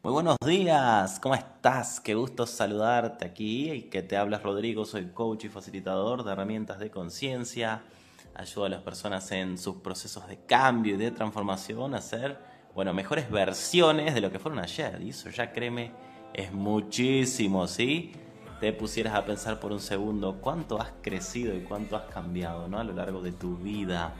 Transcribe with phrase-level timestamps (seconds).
[0.00, 1.98] Muy buenos días, ¿cómo estás?
[1.98, 6.78] Qué gusto saludarte aquí y que te hablas Rodrigo, soy coach y facilitador de herramientas
[6.78, 7.82] de conciencia.
[8.32, 12.38] Ayudo a las personas en sus procesos de cambio y de transformación a ser,
[12.76, 15.02] bueno, mejores versiones de lo que fueron ayer.
[15.02, 15.90] Y eso ya créeme,
[16.32, 18.12] es muchísimo, ¿sí?
[18.60, 22.78] Te pusieras a pensar por un segundo cuánto has crecido y cuánto has cambiado, ¿no?
[22.78, 24.14] A lo largo de tu vida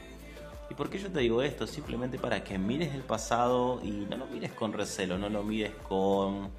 [0.70, 1.66] ¿Y por qué yo te digo esto?
[1.66, 5.72] Simplemente para que mires el pasado y no lo mires con recelo, no lo mires
[5.88, 6.50] con,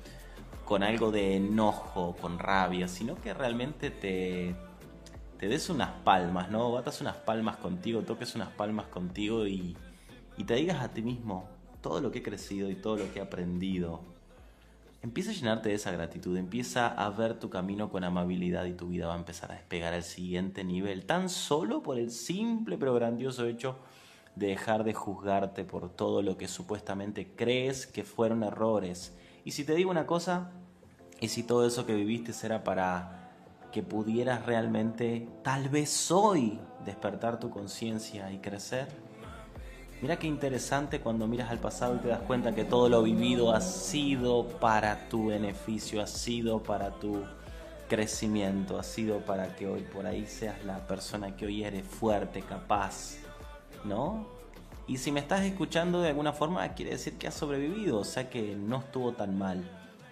[0.65, 4.55] con algo de enojo, con rabia, sino que realmente te,
[5.37, 6.71] te des unas palmas, ¿no?
[6.71, 9.77] Batas unas palmas contigo, toques unas palmas contigo y,
[10.37, 11.47] y te digas a ti mismo
[11.81, 14.01] todo lo que he crecido y todo lo que he aprendido.
[15.01, 18.87] Empieza a llenarte de esa gratitud, empieza a ver tu camino con amabilidad y tu
[18.87, 22.93] vida va a empezar a despegar al siguiente nivel, tan solo por el simple pero
[22.93, 23.77] grandioso hecho
[24.35, 29.13] de dejar de juzgarte por todo lo que supuestamente crees que fueron errores.
[29.43, 30.51] Y si te digo una cosa,
[31.19, 33.19] y si todo eso que viviste será para
[33.71, 38.87] que pudieras realmente, tal vez hoy, despertar tu conciencia y crecer.
[40.01, 43.53] Mira qué interesante cuando miras al pasado y te das cuenta que todo lo vivido
[43.53, 47.23] ha sido para tu beneficio, ha sido para tu
[47.89, 52.41] crecimiento, ha sido para que hoy por ahí seas la persona que hoy eres fuerte,
[52.41, 53.17] capaz,
[53.83, 54.25] ¿no?
[54.87, 58.29] Y si me estás escuchando de alguna forma, quiere decir que has sobrevivido, o sea
[58.29, 59.63] que no estuvo tan mal.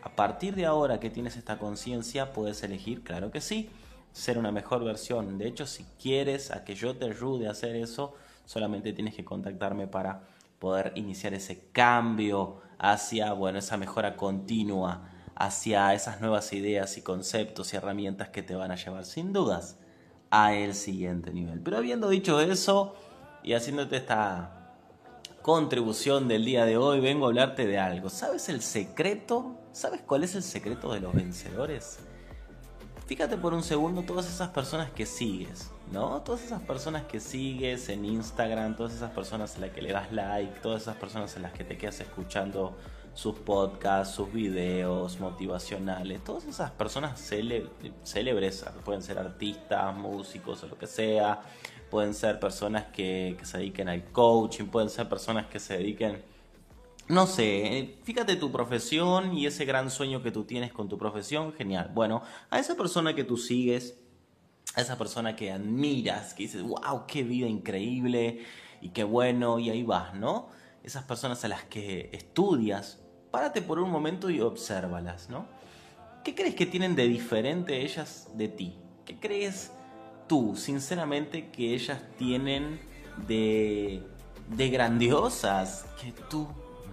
[0.03, 3.69] A partir de ahora que tienes esta conciencia, puedes elegir, claro que sí,
[4.11, 5.37] ser una mejor versión.
[5.37, 8.13] De hecho, si quieres a que yo te ayude a hacer eso,
[8.45, 10.21] solamente tienes que contactarme para
[10.59, 17.73] poder iniciar ese cambio hacia, bueno, esa mejora continua, hacia esas nuevas ideas y conceptos
[17.73, 19.77] y herramientas que te van a llevar sin dudas
[20.31, 21.61] a el siguiente nivel.
[21.61, 22.95] Pero habiendo dicho eso,
[23.43, 24.57] y haciéndote esta
[25.41, 28.09] contribución del día de hoy, vengo a hablarte de algo.
[28.09, 29.57] ¿Sabes el secreto?
[29.71, 31.99] ¿Sabes cuál es el secreto de los vencedores?
[33.05, 36.21] Fíjate por un segundo todas esas personas que sigues, ¿no?
[36.23, 40.11] Todas esas personas que sigues en Instagram, todas esas personas a las que le das
[40.11, 42.75] like, todas esas personas en las que te quedas escuchando
[43.17, 50.77] sus podcasts, sus videos motivacionales, todas esas personas célebres, pueden ser artistas, músicos o lo
[50.77, 51.41] que sea,
[51.89, 56.21] pueden ser personas que, se dediquen al coaching, pueden ser personas que se dediquen,
[57.07, 61.53] no sé, fíjate tu profesión y ese gran sueño que tú tienes con tu profesión,
[61.53, 61.89] genial.
[61.95, 63.97] Bueno, a esa persona que tú sigues,
[64.75, 68.45] a esa persona que admiras, que dices, wow, qué vida increíble
[68.79, 70.49] y qué bueno, y ahí vas, ¿no?
[70.83, 73.01] Esas personas a las que estudias,
[73.37, 75.45] párate por un momento y obsérvalas, ¿no?
[76.23, 78.75] ¿Qué crees que tienen de diferente ellas de ti?
[79.05, 79.71] ¿Qué crees
[80.27, 82.79] tú, sinceramente, que ellas tienen
[83.27, 84.01] de,
[84.49, 86.47] de grandiosas que tú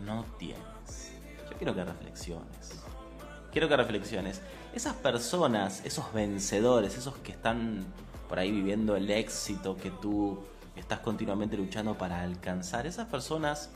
[0.05, 1.13] no tienes?
[1.51, 2.83] Yo quiero que reflexiones.
[3.51, 4.43] Quiero que reflexiones.
[4.75, 7.87] Esas personas, esos vencedores, esos que están
[8.29, 10.41] por ahí viviendo el éxito que tú
[10.77, 13.71] estás continuamente luchando para alcanzar, esas personas,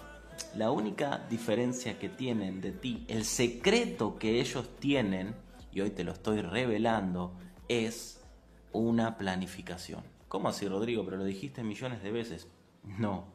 [0.57, 5.35] la única diferencia que tienen de ti, el secreto que ellos tienen,
[5.73, 7.33] y hoy te lo estoy revelando,
[7.69, 8.21] es
[8.73, 10.03] una planificación.
[10.29, 11.05] ¿Cómo así, Rodrigo?
[11.05, 12.49] Pero lo dijiste millones de veces.
[12.85, 13.27] No,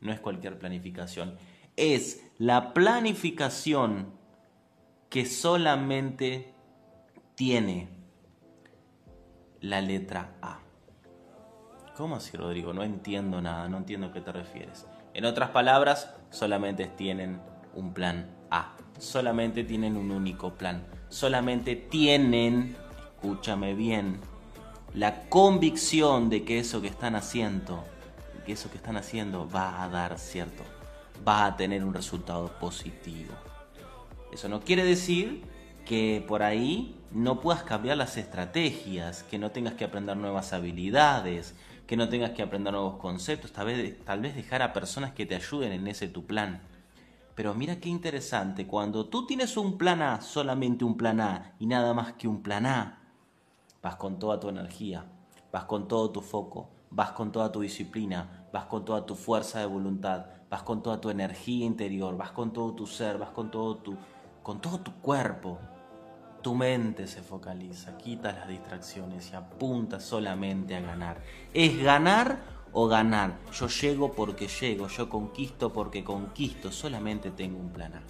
[0.00, 1.36] no es cualquier planificación.
[1.76, 4.12] Es la planificación
[5.08, 6.54] que solamente
[7.34, 7.88] tiene
[9.60, 10.60] la letra A.
[11.96, 12.72] ¿Cómo así, Rodrigo?
[12.72, 14.86] No entiendo nada, no entiendo a qué te refieres.
[15.14, 17.40] En otras palabras, solamente tienen
[17.74, 18.74] un plan A.
[18.98, 20.86] Solamente tienen un único plan.
[21.08, 22.76] Solamente tienen,
[23.16, 24.20] escúchame bien,
[24.94, 27.84] la convicción de que eso que están haciendo,
[28.44, 30.64] que eso que están haciendo va a dar cierto,
[31.26, 33.34] va a tener un resultado positivo.
[34.32, 35.42] Eso no quiere decir
[35.86, 41.54] que por ahí no puedas cambiar las estrategias, que no tengas que aprender nuevas habilidades,
[41.88, 45.72] que no tengas que aprender nuevos conceptos, tal vez, dejar a personas que te ayuden
[45.72, 46.60] en ese tu plan.
[47.34, 51.64] Pero mira qué interesante, cuando tú tienes un plan A, solamente un plan A y
[51.64, 52.98] nada más que un plan A,
[53.82, 55.06] vas con toda tu energía,
[55.50, 59.60] vas con todo tu foco, vas con toda tu disciplina, vas con toda tu fuerza
[59.60, 63.50] de voluntad, vas con toda tu energía interior, vas con todo tu ser, vas con
[63.50, 63.96] todo tu,
[64.42, 65.58] con todo tu cuerpo.
[66.42, 71.20] Tu mente se focaliza, quita las distracciones y apunta solamente a ganar.
[71.52, 72.38] Es ganar
[72.72, 73.38] o ganar.
[73.52, 78.02] Yo llego porque llego, yo conquisto porque conquisto, solamente tengo un plan A.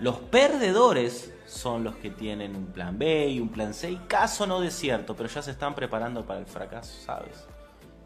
[0.00, 4.46] Los perdedores son los que tienen un plan B y un plan C, y caso
[4.46, 7.46] no desierto, pero ya se están preparando para el fracaso, ¿sabes?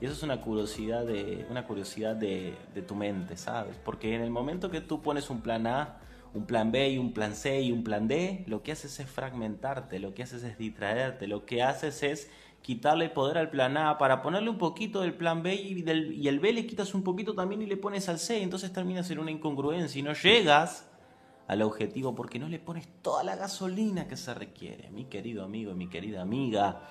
[0.00, 3.78] Y eso es una curiosidad de, una curiosidad de, de tu mente, ¿sabes?
[3.82, 5.96] Porque en el momento que tú pones un plan A,
[6.36, 9.08] un plan B y un plan C y un plan D, lo que haces es
[9.08, 12.30] fragmentarte, lo que haces es distraerte, lo que haces es
[12.60, 16.52] quitarle poder al plan A para ponerle un poquito del plan B y, el B
[16.52, 19.98] le quitas un poquito también y le pones al C, entonces terminas en una incongruencia
[19.98, 20.86] y no llegas
[21.48, 24.90] al objetivo porque no le pones toda la gasolina que se requiere.
[24.90, 26.82] Mi querido amigo y mi querida amiga,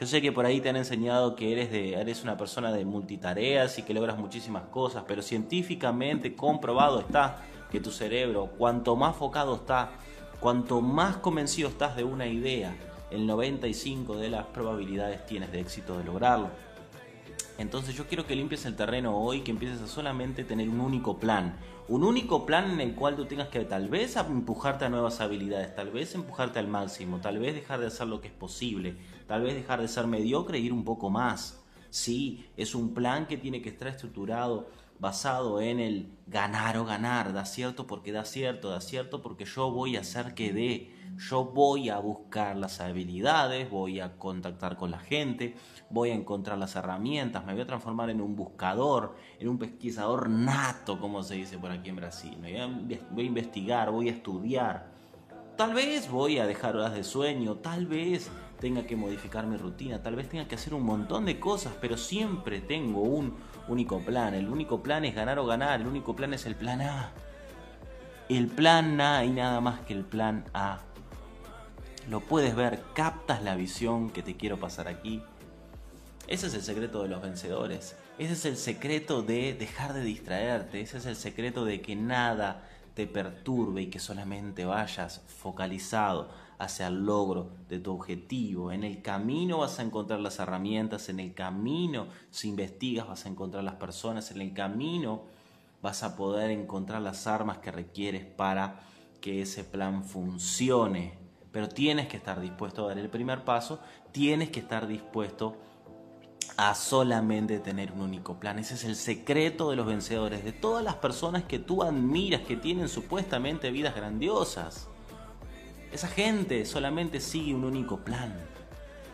[0.00, 2.84] yo sé que por ahí te han enseñado que eres, de, eres una persona de
[2.84, 9.16] multitareas y que logras muchísimas cosas, pero científicamente comprobado está que tu cerebro, cuanto más
[9.16, 9.92] focado está,
[10.40, 12.76] cuanto más convencido estás de una idea,
[13.10, 16.50] el 95 de las probabilidades tienes de éxito de lograrlo.
[17.58, 21.18] Entonces yo quiero que limpies el terreno hoy, que empieces a solamente tener un único
[21.18, 21.56] plan.
[21.88, 25.74] Un único plan en el cual tú tengas que tal vez empujarte a nuevas habilidades,
[25.74, 28.96] tal vez empujarte al máximo, tal vez dejar de hacer lo que es posible,
[29.26, 31.60] tal vez dejar de ser mediocre e ir un poco más.
[31.90, 34.70] Sí, es un plan que tiene que estar estructurado
[35.00, 39.70] basado en el ganar o ganar, da cierto porque da cierto, da cierto porque yo
[39.70, 44.90] voy a hacer que dé, yo voy a buscar las habilidades, voy a contactar con
[44.90, 45.56] la gente,
[45.88, 50.28] voy a encontrar las herramientas, me voy a transformar en un buscador, en un pesquisador
[50.28, 52.36] nato, como se dice por aquí en Brasil,
[53.10, 54.90] voy a investigar, voy a estudiar.
[55.56, 58.30] Tal vez voy a dejar horas de sueño, tal vez
[58.60, 61.96] tenga que modificar mi rutina, tal vez tenga que hacer un montón de cosas, pero
[61.96, 63.34] siempre tengo un
[63.68, 64.34] único plan.
[64.34, 67.12] El único plan es ganar o ganar, el único plan es el plan A.
[68.28, 70.80] El plan A y nada más que el plan A.
[72.08, 75.22] Lo puedes ver, captas la visión que te quiero pasar aquí.
[76.26, 77.96] Ese es el secreto de los vencedores.
[78.18, 80.80] Ese es el secreto de dejar de distraerte.
[80.80, 86.30] Ese es el secreto de que nada te perturbe y que solamente vayas focalizado
[86.60, 88.70] hacia el logro de tu objetivo.
[88.70, 93.30] En el camino vas a encontrar las herramientas, en el camino si investigas vas a
[93.30, 95.22] encontrar las personas, en el camino
[95.80, 98.80] vas a poder encontrar las armas que requieres para
[99.22, 101.18] que ese plan funcione.
[101.50, 103.80] Pero tienes que estar dispuesto a dar el primer paso,
[104.12, 105.56] tienes que estar dispuesto
[106.58, 108.58] a solamente tener un único plan.
[108.58, 112.58] Ese es el secreto de los vencedores, de todas las personas que tú admiras, que
[112.58, 114.90] tienen supuestamente vidas grandiosas.
[115.92, 118.32] Esa gente solamente sigue un único plan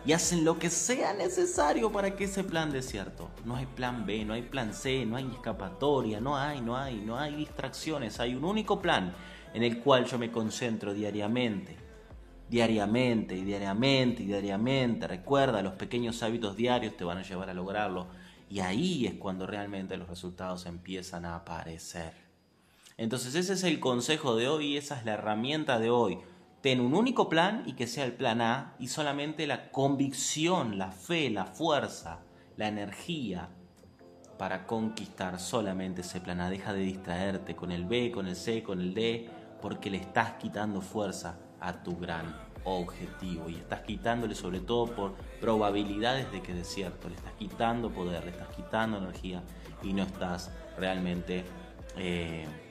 [0.04, 3.30] y hacen lo que sea necesario para que ese plan dé cierto.
[3.44, 6.96] No hay plan B, no hay plan C, no hay escapatoria, no hay, no hay,
[6.96, 8.20] no hay distracciones.
[8.20, 9.12] Hay un único plan
[9.54, 11.76] en el cual yo me concentro diariamente.
[12.48, 15.08] Diariamente y diariamente y diariamente.
[15.08, 18.06] Recuerda, los pequeños hábitos diarios te van a llevar a lograrlo.
[18.48, 22.12] Y ahí es cuando realmente los resultados empiezan a aparecer.
[22.96, 26.18] Entonces ese es el consejo de hoy, esa es la herramienta de hoy
[26.66, 30.90] ten un único plan y que sea el plan A y solamente la convicción, la
[30.90, 32.24] fe, la fuerza,
[32.56, 33.50] la energía
[34.36, 36.50] para conquistar solamente ese plan A.
[36.50, 39.30] Deja de distraerte con el B, con el C, con el D,
[39.62, 42.34] porque le estás quitando fuerza a tu gran
[42.64, 47.92] objetivo y estás quitándole sobre todo por probabilidades de que de cierto, le estás quitando
[47.92, 49.40] poder, le estás quitando energía
[49.84, 51.44] y no estás realmente...
[51.96, 52.65] Eh,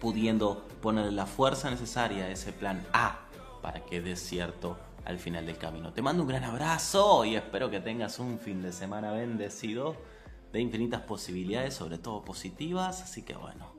[0.00, 3.20] pudiendo poner la fuerza necesaria a ese plan A
[3.62, 5.92] para que dé cierto al final del camino.
[5.92, 9.96] Te mando un gran abrazo y espero que tengas un fin de semana bendecido
[10.52, 13.02] de infinitas posibilidades, sobre todo positivas.
[13.02, 13.72] Así que bueno,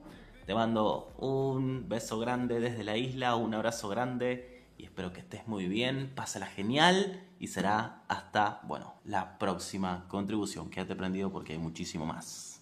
[0.46, 5.48] te mando un beso grande desde la isla, un abrazo grande y espero que estés
[5.48, 10.70] muy bien, pásala genial y será hasta, bueno, la próxima contribución.
[10.70, 12.57] Quédate prendido porque hay muchísimo más.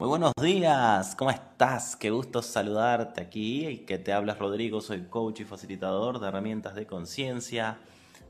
[0.00, 1.94] Muy buenos días, ¿cómo estás?
[1.94, 6.74] Qué gusto saludarte aquí y que te hablas Rodrigo, soy coach y facilitador de herramientas
[6.74, 7.76] de conciencia.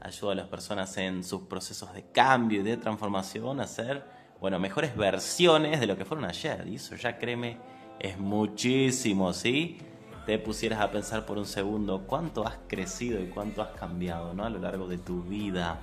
[0.01, 4.03] Ayudo a las personas en sus procesos de cambio y de transformación a ser,
[4.41, 6.67] bueno, mejores versiones de lo que fueron ayer.
[6.67, 7.59] Y eso ya créeme,
[8.01, 9.79] es muchísimo, ¿sí?
[10.27, 14.45] Te pusieras a pensar por un segundo cuánto has crecido y cuánto has cambiado, ¿no?
[14.45, 15.79] A lo largo de tu vida.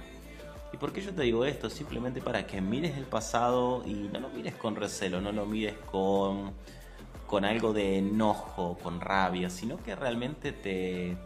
[0.78, 1.72] ¿Y por qué yo te digo esto?
[1.72, 5.74] Simplemente para que mires el pasado y no lo mires con recelo, no lo mires
[5.92, 6.52] con,
[7.26, 11.18] con algo de enojo, con rabia, sino que realmente te,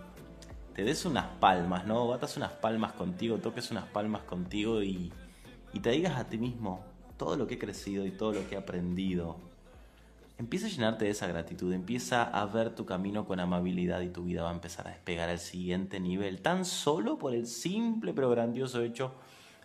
[0.74, 2.08] te des unas palmas, ¿no?
[2.08, 5.12] Batas unas palmas contigo, toques unas palmas contigo y,
[5.74, 6.86] y te digas a ti mismo
[7.18, 9.36] todo lo que he crecido y todo lo que he aprendido.
[10.38, 14.24] Empieza a llenarte de esa gratitud, empieza a ver tu camino con amabilidad y tu
[14.24, 18.30] vida va a empezar a despegar al siguiente nivel, tan solo por el simple pero
[18.30, 19.14] grandioso hecho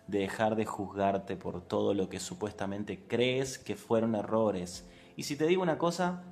[0.07, 4.85] de dejar de juzgarte por todo lo que supuestamente crees que fueron errores.
[5.15, 6.23] Y si te digo una cosa,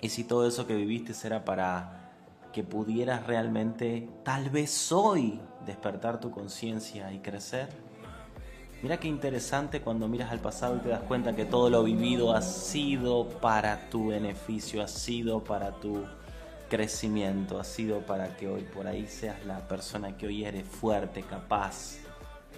[0.00, 2.12] y si todo eso que viviste será para
[2.52, 7.68] que pudieras realmente, tal vez hoy, despertar tu conciencia y crecer,
[8.82, 12.34] Mira qué interesante cuando miras al pasado y te das cuenta que todo lo vivido
[12.34, 16.04] ha sido para tu beneficio, ha sido para tu
[16.68, 21.22] crecimiento, ha sido para que hoy por ahí seas la persona que hoy eres fuerte,
[21.22, 21.96] capaz,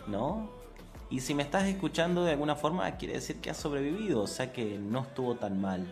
[0.08, 0.50] ¿no?
[1.10, 4.52] Y si me estás escuchando de alguna forma, quiere decir que has sobrevivido, o sea
[4.52, 5.86] que no estuvo tan mal.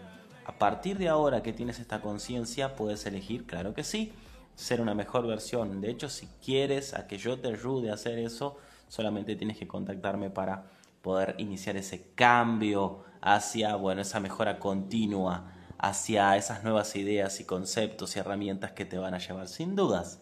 [0.44, 4.12] A partir de ahora que tienes esta conciencia, puedes elegir, claro que sí,
[4.54, 5.80] ser una mejor versión.
[5.80, 8.58] De hecho, si quieres a que yo te ayude a hacer eso,
[8.88, 10.66] solamente tienes que contactarme para
[11.02, 18.16] poder iniciar ese cambio hacia, bueno, esa mejora continua hacia esas nuevas ideas y conceptos
[18.16, 20.20] y herramientas que te van a llevar sin dudas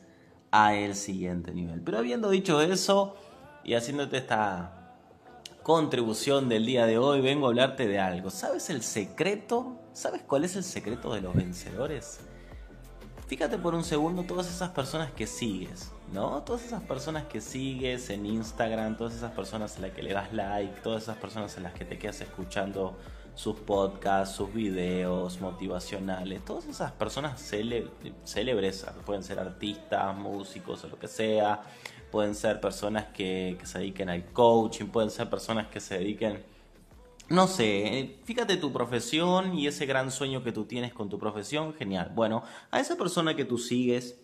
[0.50, 1.80] a el siguiente nivel.
[1.80, 3.16] Pero habiendo dicho eso
[3.64, 4.72] y haciéndote esta
[5.62, 8.30] contribución del día de hoy, vengo a hablarte de algo.
[8.30, 9.80] ¿Sabes el secreto?
[9.94, 12.20] ¿Sabes cuál es el secreto de los vencedores?
[13.26, 16.42] Fíjate por un segundo todas esas personas que sigues, ¿no?
[16.42, 20.32] Todas esas personas que sigues en Instagram, todas esas personas a las que le das
[20.34, 22.98] like, todas esas personas a las que te quedas escuchando
[23.34, 30.98] sus podcasts, sus videos motivacionales, todas esas personas célebres, pueden ser artistas, músicos o lo
[30.98, 31.62] que sea,
[32.14, 36.44] pueden ser personas que, se dediquen al coaching, pueden ser personas que se dediquen,
[37.28, 41.74] no sé, fíjate tu profesión y ese gran sueño que tú tienes con tu profesión,
[41.74, 42.12] genial.
[42.14, 44.16] Bueno, a esa persona que tú sigues,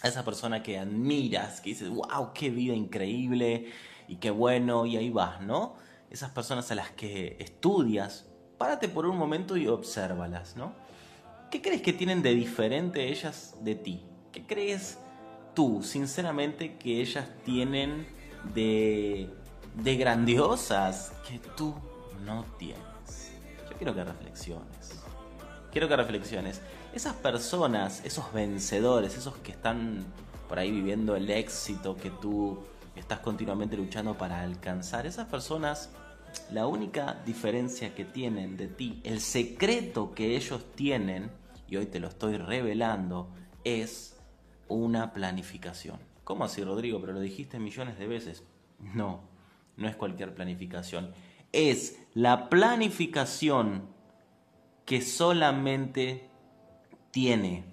[0.00, 3.70] a esa persona que admiras, que dices, wow, qué vida increíble
[4.08, 5.74] y qué bueno, y ahí vas, ¿no?
[6.08, 10.72] Esas personas a las que estudias, párate por un momento y obsérvalas, ¿no?
[11.50, 14.06] ¿Qué crees que tienen de diferente ellas de ti?
[14.32, 14.96] ¿Qué crees
[15.60, 18.06] tú, sinceramente, que ellas tienen
[18.54, 19.28] de,
[19.74, 21.74] de grandiosas que tú
[22.24, 23.32] no tienes?
[23.70, 25.02] Yo quiero que reflexiones.
[25.70, 26.62] Quiero que reflexiones.
[26.94, 30.06] Esas personas, esos vencedores, esos que están
[30.48, 32.60] por ahí viviendo el éxito que tú
[32.96, 35.90] estás continuamente luchando para alcanzar, esas personas
[36.50, 41.30] la única diferencia que tienen de ti, el secreto que ellos tienen,
[41.68, 43.28] y hoy te lo estoy revelando,
[43.62, 44.16] es
[44.70, 45.98] una planificación.
[46.24, 47.00] ¿Cómo así, Rodrigo?
[47.00, 48.44] Pero lo dijiste millones de veces.
[48.94, 49.20] No,
[49.76, 51.12] no es cualquier planificación.
[51.52, 53.88] Es la planificación
[54.84, 56.28] que solamente
[57.10, 57.64] tiene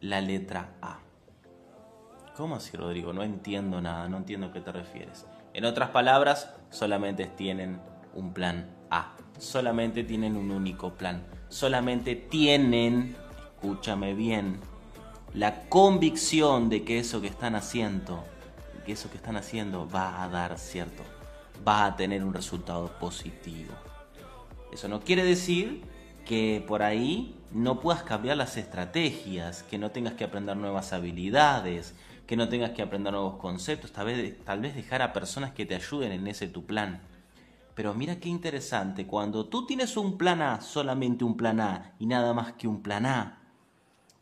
[0.00, 1.00] la letra A.
[2.36, 3.12] ¿Cómo así, Rodrigo?
[3.12, 5.26] No entiendo nada, no entiendo a qué te refieres.
[5.52, 7.80] En otras palabras, solamente tienen
[8.14, 9.14] un plan A.
[9.38, 11.24] Solamente tienen un único plan.
[11.48, 13.16] Solamente tienen,
[13.54, 14.60] escúchame bien,
[15.34, 18.24] la convicción de que eso que están haciendo,
[18.86, 21.02] que eso que están haciendo va a dar cierto,
[21.66, 23.74] va a tener un resultado positivo.
[24.72, 25.82] Eso no quiere decir
[26.24, 31.94] que por ahí no puedas cambiar las estrategias, que no tengas que aprender nuevas habilidades,
[32.28, 35.66] que no tengas que aprender nuevos conceptos, tal vez, tal vez dejar a personas que
[35.66, 37.00] te ayuden en ese tu plan.
[37.74, 42.06] Pero mira qué interesante, cuando tú tienes un plan A, solamente un plan A y
[42.06, 43.43] nada más que un plan A,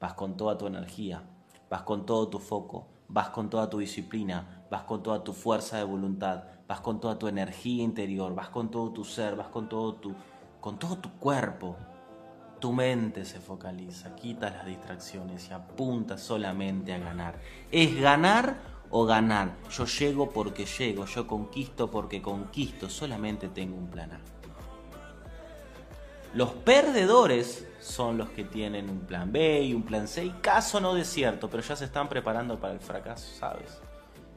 [0.03, 1.23] vas con toda tu energía,
[1.71, 5.77] vas con todo tu foco, vas con toda tu disciplina, vas con toda tu fuerza
[5.77, 9.69] de voluntad, vas con toda tu energía interior, vas con todo tu ser, vas con
[9.69, 10.13] todo tu,
[10.61, 11.77] con todo tu cuerpo,
[12.59, 17.39] tu mente se focaliza, quita las distracciones y apunta solamente a ganar.
[17.71, 18.57] Es ganar
[18.91, 19.55] o ganar.
[19.71, 24.42] Yo llego porque llego, yo conquisto porque conquisto, solamente tengo un plan A.
[26.35, 30.81] Los perdedores son los que tienen un plan B y un plan C y caso
[30.81, 33.83] no desierto, pero ya se están preparando para el fracaso, ¿sabes?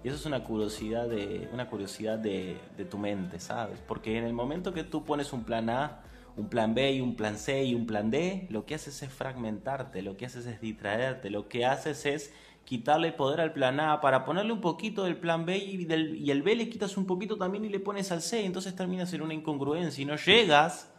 [0.03, 2.57] Y eso es una curiosidad de, una curiosidad de,
[2.89, 3.79] tu mente, ¿sabes?
[3.87, 6.03] Porque en el momento que tú pones un plan A,
[6.35, 9.09] un plan B y un plan C y un plan D, lo que haces es
[9.09, 12.33] fragmentarte, lo que haces es distraerte, lo que haces es
[12.65, 16.29] quitarle poder al plan A para ponerle un poquito del plan B y, del, y
[16.29, 19.21] el B le quitas un poquito también y le pones al C, entonces terminas en
[19.21, 20.91] una incongruencia y no llegas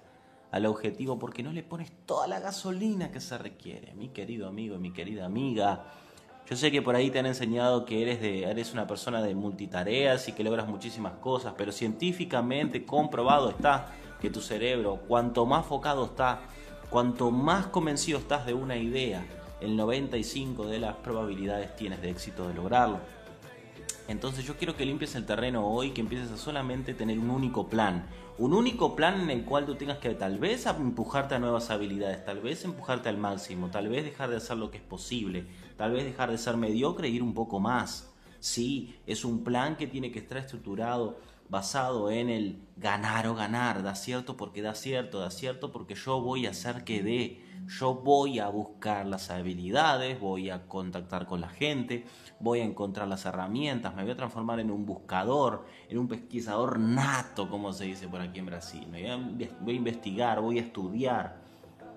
[0.51, 4.79] al objetivo porque no le pones toda la gasolina que se requiere, mi querido amigo,
[4.79, 5.85] mi querida amiga.
[6.49, 9.35] Yo sé que por ahí te han enseñado que eres, de, eres una persona de
[9.35, 15.67] multitareas y que logras muchísimas cosas, pero científicamente comprobado está que tu cerebro, cuanto más
[15.67, 16.41] focado está,
[16.89, 19.27] cuanto más convencido estás de una idea,
[19.61, 23.01] el 95 de las probabilidades tienes de éxito de lograrlo.
[24.09, 27.69] Entonces yo quiero que limpies el terreno hoy, que empieces a solamente tener un único
[27.69, 28.07] plan.
[28.39, 32.23] Un único plan en el cual tú tengas que tal vez empujarte a nuevas habilidades,
[32.23, 35.47] tal vez empujarte al máximo, tal vez dejar de hacer lo que es posible,
[35.79, 38.13] tal vez dejar de ser mediocre e ir un poco más.
[38.39, 43.83] Sí, es un plan que tiene que estar estructurado basado en el ganar o ganar,
[43.83, 47.95] da cierto porque da cierto, da cierto porque yo voy a hacer que dé, yo
[47.95, 52.05] voy a buscar las habilidades, voy a contactar con la gente,
[52.39, 56.79] voy a encontrar las herramientas, me voy a transformar en un buscador, en un pesquisador
[56.79, 58.87] nato, como se dice por aquí en Brasil,
[59.61, 61.47] voy a investigar, voy a estudiar.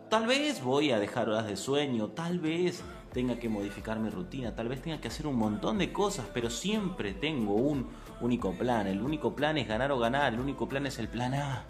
[0.09, 4.55] Tal vez voy a dejar horas de sueño, tal vez tenga que modificar mi rutina,
[4.55, 7.87] tal vez tenga que hacer un montón de cosas, pero siempre tengo un
[8.21, 8.87] único plan.
[8.87, 11.65] El único plan es ganar o ganar, el único plan es el plan A.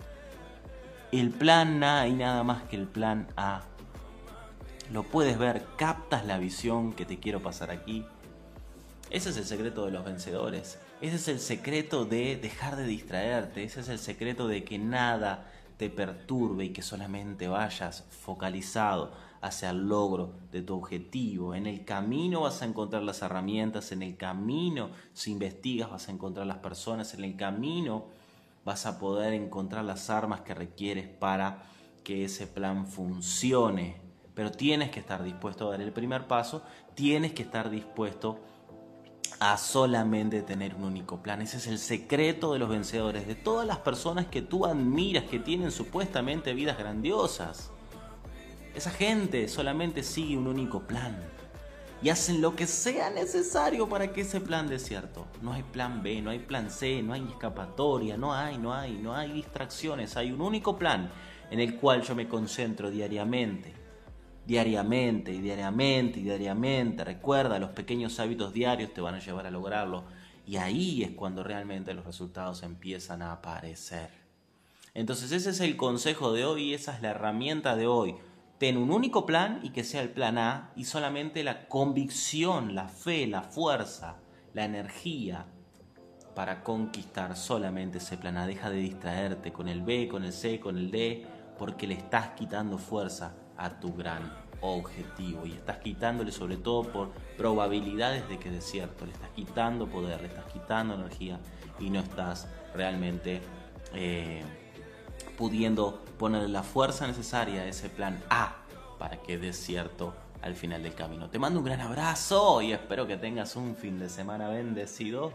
[1.11, 3.63] El plan A y nada más que el plan A.
[4.91, 8.05] Lo puedes ver, captas la visión que te quiero pasar aquí.
[9.09, 10.79] Ese es el secreto de los vencedores.
[11.01, 13.63] Ese es el secreto de dejar de distraerte.
[13.63, 19.69] Ese es el secreto de que nada te perturbe y que solamente vayas focalizado hacia
[19.69, 21.55] el logro de tu objetivo.
[21.55, 26.11] En el camino vas a encontrar las herramientas, en el camino si investigas vas a
[26.11, 28.05] encontrar las personas, en el camino
[28.65, 31.63] vas a poder encontrar las armas que requieres para
[32.03, 33.97] que ese plan funcione.
[34.33, 36.61] Pero tienes que estar dispuesto a dar el primer paso,
[36.95, 38.39] tienes que estar dispuesto
[39.39, 41.41] a solamente tener un único plan.
[41.41, 45.39] Ese es el secreto de los vencedores, de todas las personas que tú admiras, que
[45.39, 47.71] tienen supuestamente vidas grandiosas.
[48.75, 51.17] Esa gente solamente sigue un único plan
[52.01, 55.27] y hacen lo que sea necesario para que ese plan dé cierto.
[55.41, 58.93] No hay plan B, no hay plan C, no hay escapatoria, no hay, no hay,
[58.93, 60.15] no hay distracciones.
[60.15, 61.09] Hay un único plan
[61.51, 63.73] en el cual yo me concentro diariamente.
[64.45, 67.03] Diariamente y diariamente y diariamente.
[67.03, 70.05] Recuerda, los pequeños hábitos diarios te van a llevar a lograrlo.
[70.47, 74.09] Y ahí es cuando realmente los resultados empiezan a aparecer.
[74.93, 78.15] Entonces ese es el consejo de hoy, esa es la herramienta de hoy
[78.59, 82.89] ten un único plan y que sea el plan A y solamente la convicción, la
[82.89, 84.17] fe, la fuerza,
[84.53, 85.47] la energía
[86.35, 88.45] para conquistar solamente ese plan A.
[88.45, 91.25] Deja de distraerte con el B, con el C, con el D,
[91.57, 94.29] porque le estás quitando fuerza a tu gran
[94.61, 100.19] objetivo y estás quitándole sobre todo por probabilidades de que cierto, le estás quitando poder,
[100.21, 101.39] le estás quitando energía
[101.79, 103.41] y no estás realmente...
[103.93, 104.43] Eh,
[105.39, 108.57] pudiendo poner la fuerza necesaria a ese plan A
[108.97, 111.29] para que dé cierto al final del camino.
[111.29, 115.31] Te mando un gran abrazo y espero que tengas un fin de semana bendecido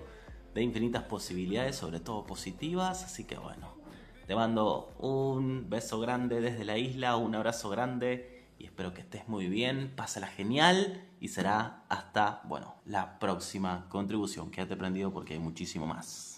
[0.52, 3.02] de infinitas posibilidades, sobre todo positivas.
[3.02, 3.76] Así que bueno,
[4.26, 9.26] te mando un beso grande desde la isla, un abrazo grande y espero que estés
[9.26, 9.90] muy bien.
[9.96, 14.50] Pásala genial y será hasta, bueno, la próxima contribución.
[14.50, 16.33] Quédate prendido porque hay muchísimo más.